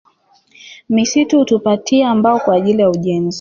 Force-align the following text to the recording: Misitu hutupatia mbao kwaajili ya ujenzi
Misitu 0.89 1.39
hutupatia 1.39 2.15
mbao 2.15 2.39
kwaajili 2.39 2.81
ya 2.81 2.89
ujenzi 2.89 3.29